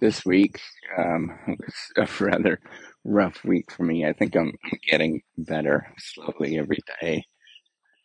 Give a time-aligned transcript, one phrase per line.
[0.00, 0.60] this week
[0.98, 1.74] um, was
[2.20, 2.60] a rather
[3.04, 4.06] rough week for me.
[4.06, 4.52] I think I'm
[4.88, 7.24] getting better slowly every day.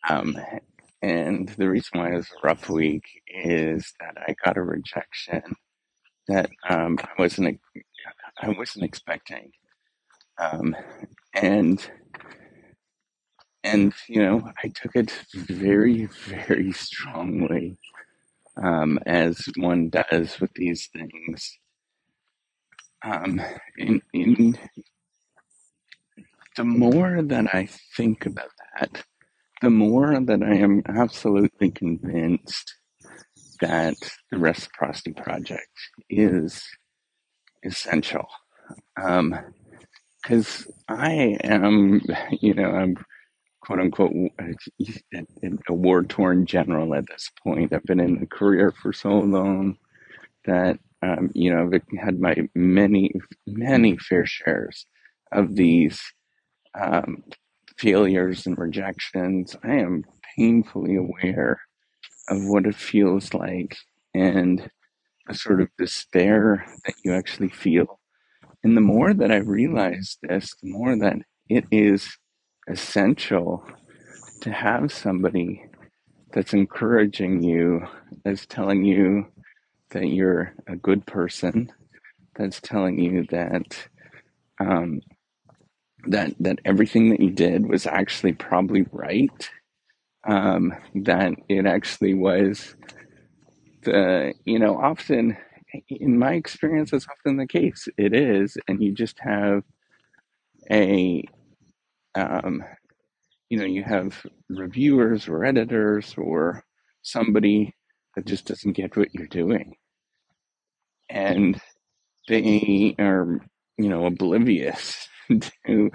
[0.08, 0.36] Um,
[1.02, 5.42] and the reason why it was a rough week is that I got a rejection
[6.28, 7.60] that um, I wasn't
[8.40, 9.52] I wasn't expecting.
[10.40, 10.76] Um,
[11.34, 11.86] and
[13.64, 17.76] and you know I took it very very strongly
[18.62, 21.58] um, as one does with these things.
[23.04, 23.40] Um,
[23.76, 24.58] in, in
[26.56, 29.04] the more that I think about that,
[29.60, 32.74] the more that I am absolutely convinced
[33.60, 33.96] that
[34.30, 35.68] the reciprocity project
[36.08, 36.64] is
[37.62, 38.26] essential.
[38.96, 42.00] Because um, I am,
[42.40, 42.96] you know, I'm
[43.60, 44.12] quote unquote
[45.68, 47.72] a war torn general at this point.
[47.72, 49.78] I've been in the career for so long
[50.44, 53.12] that, um, you know, I've had my many,
[53.46, 54.86] many fair shares
[55.32, 56.00] of these
[56.80, 57.24] um,
[57.76, 59.56] failures and rejections.
[59.62, 60.04] I am
[60.36, 61.60] painfully aware
[62.28, 63.76] of what it feels like
[64.14, 64.70] and
[65.28, 68.00] a sort of despair that you actually feel.
[68.62, 71.16] And the more that I realize this, the more that
[71.48, 72.16] it is
[72.68, 73.64] essential
[74.40, 75.64] to have somebody
[76.32, 77.86] that's encouraging you,
[78.24, 79.26] that's telling you
[79.94, 81.72] that you're a good person,
[82.36, 83.88] that's telling you that
[84.60, 85.00] um,
[86.06, 89.50] that that everything that you did was actually probably right.
[90.26, 92.76] Um, that it actually was
[93.84, 95.36] the you know often
[95.88, 97.88] in my experience that's often the case.
[97.98, 99.62] It is, and you just have
[100.70, 101.24] a
[102.14, 102.64] um,
[103.50, 106.64] you know you have reviewers or editors or
[107.02, 107.74] somebody
[108.16, 109.76] that just doesn't get what you're doing,
[111.08, 111.60] and
[112.28, 113.40] they are
[113.78, 115.08] you know oblivious
[115.66, 115.90] to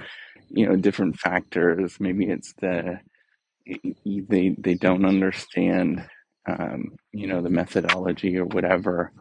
[0.49, 1.97] you know different factors.
[1.99, 2.99] Maybe it's the
[4.05, 6.05] they they don't understand
[6.47, 9.11] um, you know the methodology or whatever.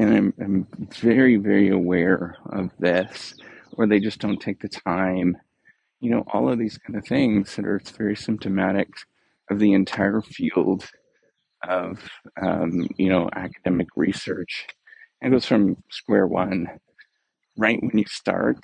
[0.00, 3.34] And I'm, I'm very very aware of this
[3.72, 5.36] or they just don't take the time.
[6.00, 8.88] You know all of these kind of things that are very symptomatic
[9.50, 10.84] of the entire field
[11.68, 12.08] of
[12.40, 14.68] um, you know academic research
[15.22, 16.68] it goes from square one
[17.56, 18.58] right when you start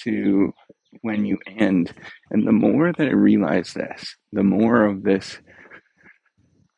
[0.00, 0.52] to
[1.00, 1.92] when you end.
[2.30, 5.38] And the more that I realize this, the more of this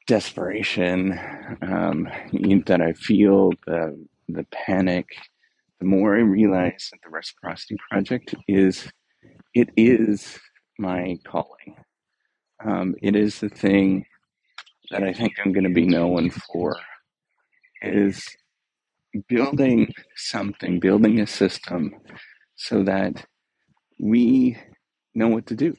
[0.06, 1.18] desperation
[1.62, 2.08] um,
[2.66, 5.06] that I feel, the the panic,
[5.80, 8.88] the more I realize that the reciprocity project is
[9.54, 10.38] it is
[10.78, 11.76] my calling.
[12.64, 14.06] Um, it is the thing
[14.90, 16.76] that I think I'm going to be known for
[17.82, 18.24] is
[19.28, 21.94] building something, building a system
[22.56, 23.26] so that
[24.00, 24.56] we
[25.14, 25.74] know what to do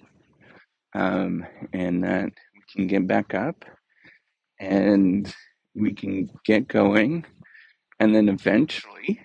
[0.94, 3.66] um, and that we can get back up
[4.60, 5.34] and
[5.76, 7.26] we can get going.
[8.00, 9.22] And then eventually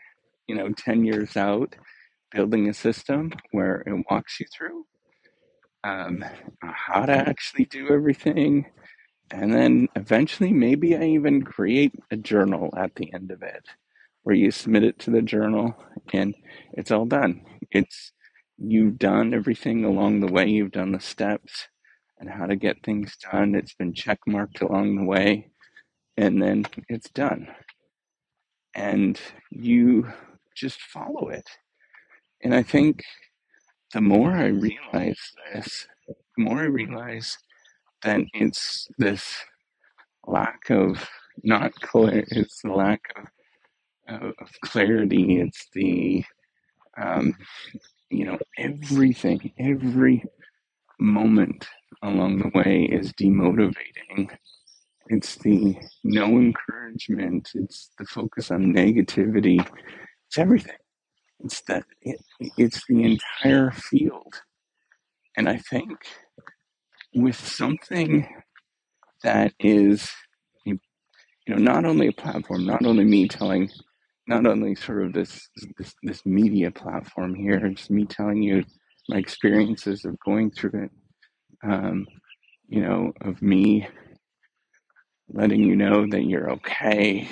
[0.48, 1.76] you know 10 years out
[2.32, 4.84] building a system where it walks you through
[5.84, 6.24] um,
[6.62, 8.66] how to actually do everything.
[9.30, 13.64] And then eventually maybe i even create a journal at the end of it
[14.22, 15.74] where you submit it to the journal
[16.12, 16.34] and
[16.74, 18.12] it's all done it's
[18.58, 20.48] you've done everything along the way.
[20.48, 21.68] You've done the steps
[22.18, 23.54] and how to get things done.
[23.54, 25.50] It's been check marked along the way,
[26.16, 27.48] and then it's done.
[28.74, 29.20] And
[29.50, 30.08] you
[30.54, 31.48] just follow it.
[32.42, 33.02] And I think
[33.94, 35.18] the more I realize
[35.52, 37.38] this, the more I realize
[38.02, 39.34] that it's this
[40.26, 41.08] lack of
[41.42, 43.24] not clear, it's the lack of,
[44.10, 46.24] of clarity, it's the
[47.00, 47.34] um,
[48.10, 50.24] you know, everything, every
[50.98, 51.66] moment
[52.02, 54.28] along the way is demotivating.
[55.06, 57.50] It's the no encouragement.
[57.54, 59.60] It's the focus on negativity.
[60.28, 60.76] It's everything.
[61.40, 61.84] It's that.
[62.02, 62.20] It,
[62.58, 64.34] it's the entire field.
[65.36, 65.90] And I think
[67.14, 68.28] with something
[69.22, 70.10] that is,
[70.64, 70.78] you
[71.48, 73.70] know, not only a platform, not only me telling
[74.30, 78.64] not only sort of this this, this media platform here, it's me telling you
[79.08, 80.90] my experiences of going through it.
[81.64, 82.06] Um,
[82.68, 83.88] you know, of me
[85.28, 87.28] letting you know that you're okay,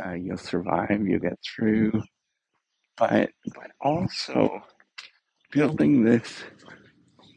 [0.00, 2.00] uh, you'll survive, you'll get through,
[2.96, 4.62] but but also
[5.50, 6.44] building this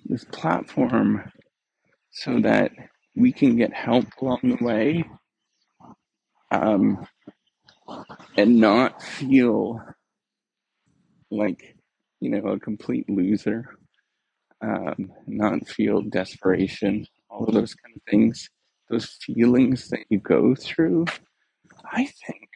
[0.06, 1.24] this platform
[2.12, 2.72] so that
[3.16, 5.04] we can get help along the way.
[6.52, 7.06] Um,
[8.38, 9.82] and not feel
[11.32, 11.76] like,
[12.20, 13.78] you know, a complete loser,
[14.62, 18.50] um, not feel desperation, all of those kind of things,
[18.90, 21.06] those feelings that you go through,
[21.92, 22.50] I think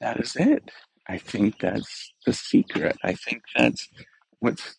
[0.00, 0.70] that is it.
[1.08, 2.96] I think that's the secret.
[3.04, 3.88] I think that's
[4.38, 4.76] what's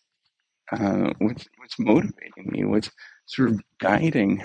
[0.72, 2.90] uh, what's what's motivating me, what's
[3.26, 4.44] sort of guiding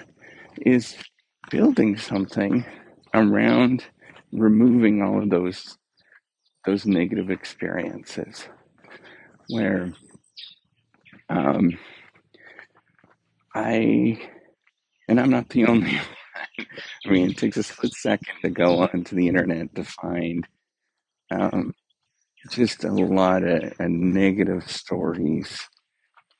[0.61, 0.95] is
[1.49, 2.65] building something
[3.13, 3.85] around
[4.31, 5.77] removing all of those
[6.65, 8.47] those negative experiences
[9.49, 9.91] where
[11.29, 11.77] um,
[13.55, 14.19] I
[15.07, 16.67] and I'm not the only one.
[17.05, 20.47] I mean, it takes a split second to go onto the internet to find
[21.31, 21.73] um,
[22.49, 25.67] just a lot of uh, negative stories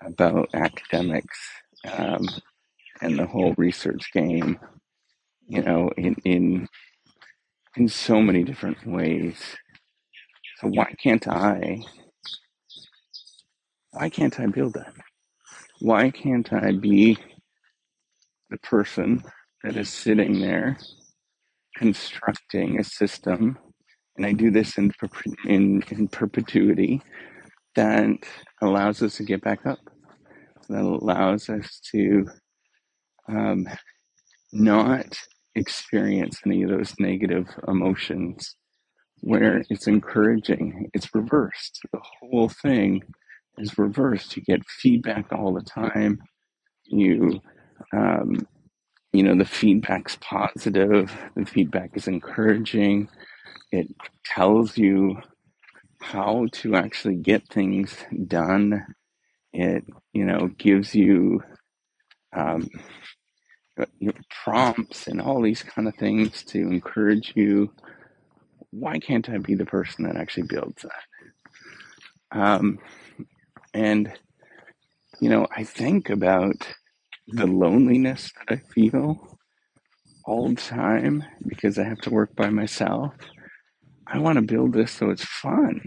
[0.04, 1.40] about academics
[1.92, 2.28] um,
[3.02, 4.60] and the whole research game.
[5.48, 6.68] You know, in in
[7.78, 9.38] in so many different ways.
[10.60, 11.84] So why can't I?
[13.92, 14.94] Why can't I build that?
[15.80, 17.18] Why can't I be
[18.50, 19.24] the person
[19.64, 20.78] that is sitting there
[21.76, 23.58] constructing a system?
[24.18, 24.92] And I do this in
[25.46, 27.02] in, in perpetuity
[27.76, 28.18] that
[28.62, 29.80] allows us to get back up.
[30.70, 32.28] That allows us to
[33.28, 33.68] um,
[34.52, 35.18] not
[35.56, 38.56] experience any of those negative emotions
[39.22, 40.90] where it's encouraging.
[40.94, 41.80] It's reversed.
[41.92, 43.04] The whole thing
[43.58, 44.36] is reversed.
[44.36, 46.20] You get feedback all the time.
[46.86, 47.40] You,
[47.94, 48.48] um,
[49.14, 51.16] you know, the feedback's positive.
[51.36, 53.10] The feedback is encouraging.
[53.72, 53.88] It
[54.26, 55.18] tells you
[56.02, 57.96] how to actually get things
[58.28, 58.86] done.
[59.54, 61.44] It, you know, gives you
[62.36, 62.68] um,
[64.44, 67.72] prompts and all these kind of things to encourage you.
[68.72, 72.40] Why can't I be the person that actually builds that?
[72.40, 72.80] Um,
[73.74, 74.12] and,
[75.20, 76.68] you know, I think about
[77.28, 79.38] the loneliness that I feel
[80.26, 83.14] all the time because I have to work by myself.
[84.08, 85.82] I want to build this so it's fun,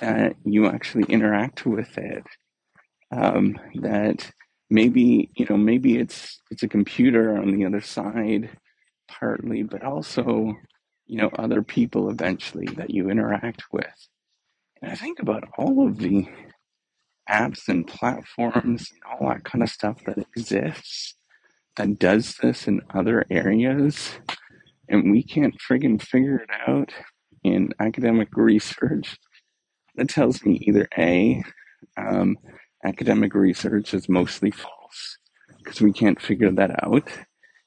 [0.00, 2.24] that you actually interact with it,
[3.10, 4.30] um, that
[4.72, 8.50] maybe you know maybe it's it's a computer on the other side
[9.08, 10.54] partly but also
[11.06, 14.08] you know other people eventually that you interact with.
[14.80, 16.26] And i think about all of the
[17.30, 21.14] apps and platforms and all that kind of stuff that exists
[21.76, 24.18] that does this in other areas
[24.88, 26.92] and we can't friggin' figure it out
[27.44, 29.16] in academic research.
[29.96, 31.42] That tells me either a
[31.96, 32.36] um,
[32.84, 35.18] academic research is mostly false
[35.58, 37.08] because we can't figure that out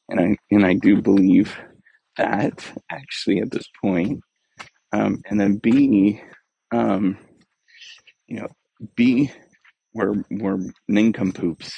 [0.09, 1.55] and i and i do believe
[2.17, 4.21] that actually at this point
[4.93, 6.21] um, and then b
[6.71, 7.17] um,
[8.27, 8.47] you know
[8.95, 9.31] b
[9.95, 11.73] we're we're nincompoops.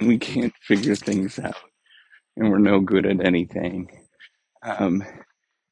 [0.00, 1.56] We can't figure things out,
[2.36, 3.88] and we're no good at anything.
[4.62, 5.02] Um,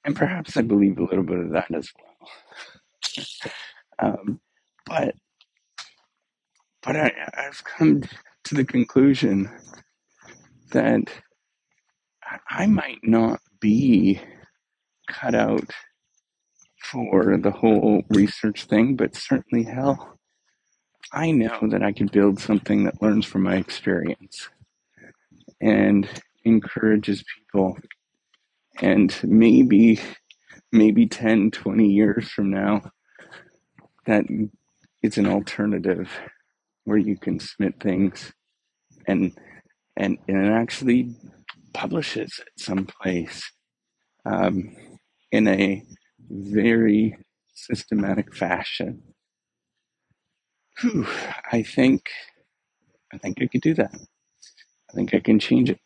[0.04, 1.90] and perhaps I believe a little bit of that as
[4.00, 4.10] well.
[4.10, 4.40] Um,
[4.86, 5.14] but
[6.82, 8.02] but I, I've come
[8.44, 9.50] to the conclusion
[10.72, 11.02] that
[12.48, 14.20] I might not be
[15.08, 15.70] cut out
[16.82, 20.18] for the whole research thing, but certainly hell
[21.12, 24.48] I know that I can build something that learns from my experience
[25.60, 26.08] and
[26.44, 27.76] encourages people.
[28.80, 30.00] And maybe,
[30.72, 32.90] maybe 10, 20 years from now,
[34.06, 34.24] that
[35.02, 36.08] it's an alternative
[36.84, 38.32] where you can submit things
[39.06, 39.32] and
[39.96, 41.14] and and it actually
[41.74, 43.50] publishes it someplace
[44.24, 44.74] um,
[45.32, 45.82] in a
[46.30, 47.16] very
[47.54, 49.02] systematic fashion
[50.80, 51.06] Whew,
[51.52, 52.10] I think
[53.12, 53.94] I think I could do that.
[53.94, 55.78] I think I can change it.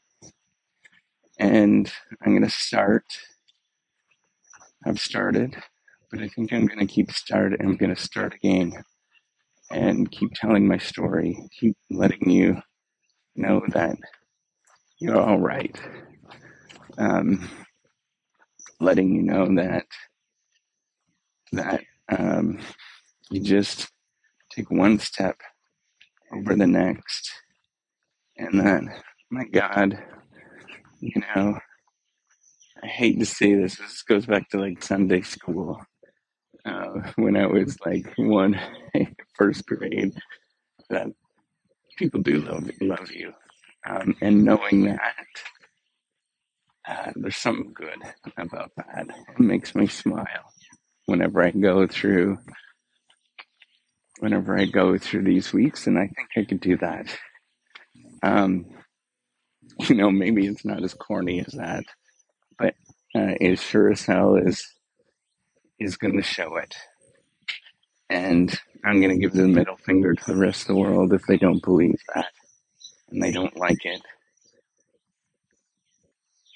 [1.38, 3.04] And I'm gonna start.
[4.86, 5.56] I've started,
[6.10, 7.60] but I think I'm gonna keep starting.
[7.60, 8.72] I'm gonna start again
[9.70, 12.60] and keep telling my story, keep letting you
[13.34, 13.96] know that
[14.98, 15.78] you're all right.
[16.98, 17.48] Um,
[18.80, 19.86] letting you know that
[21.52, 22.58] that um,
[23.30, 23.88] you just
[24.50, 25.36] take one step
[26.32, 27.30] over the next.
[28.36, 28.94] And then,
[29.30, 29.98] my God,
[31.00, 31.58] you know,
[32.82, 35.80] I hate to say this, this goes back to like Sunday school.
[36.64, 38.58] Uh, when I was like one
[39.38, 40.14] first grade,
[40.90, 41.08] that
[41.98, 43.32] people do love love you,
[43.86, 45.26] um, and knowing that
[46.88, 47.98] Uh, there's something good
[48.36, 49.06] about that.
[49.08, 50.52] It makes me smile
[51.06, 52.38] whenever I go through
[54.20, 57.06] whenever I go through these weeks, and I think I could do that.
[58.22, 58.66] Um,
[59.88, 61.84] you know, maybe it's not as corny as that,
[62.58, 62.74] but
[63.14, 64.66] uh, it sure as hell is
[65.78, 66.76] is going to show it.
[68.10, 71.22] And I'm going to give the middle finger to the rest of the world if
[71.26, 72.26] they don't believe that
[73.10, 74.02] and they don't like it.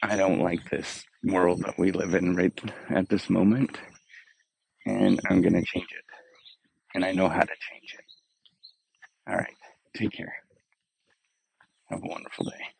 [0.02, 2.58] I don't like this world that we live in right
[2.90, 3.78] at this moment,
[4.86, 6.04] and I'm going to change it.
[6.94, 8.04] And I know how to change it.
[9.30, 9.54] All right.
[9.96, 10.34] Take care.
[11.90, 12.79] Have a wonderful day.